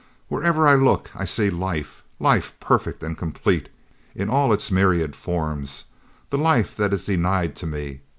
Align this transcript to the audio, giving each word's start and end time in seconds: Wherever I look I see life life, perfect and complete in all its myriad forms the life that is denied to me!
Wherever 0.29 0.67
I 0.67 0.73
look 0.73 1.11
I 1.13 1.25
see 1.25 1.51
life 1.51 2.01
life, 2.19 2.59
perfect 2.59 3.03
and 3.03 3.15
complete 3.15 3.69
in 4.15 4.31
all 4.31 4.51
its 4.51 4.71
myriad 4.71 5.15
forms 5.15 5.83
the 6.31 6.39
life 6.39 6.75
that 6.75 6.91
is 6.91 7.05
denied 7.05 7.55
to 7.57 7.67
me! 7.67 8.01